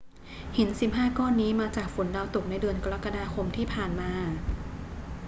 [0.57, 4.11] หิน 15 ก้อนนี้มาจากฝนดาวตกในเดือนกรกฎาคมที่ผ่านมา